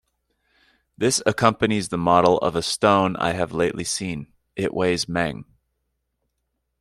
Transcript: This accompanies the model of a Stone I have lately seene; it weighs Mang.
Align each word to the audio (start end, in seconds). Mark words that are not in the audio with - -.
This 0.97 1.21
accompanies 1.27 1.89
the 1.89 1.97
model 1.99 2.39
of 2.39 2.55
a 2.55 2.63
Stone 2.63 3.15
I 3.17 3.33
have 3.33 3.51
lately 3.53 3.83
seene; 3.83 4.33
it 4.55 4.73
weighs 4.73 5.07
Mang. 5.07 5.45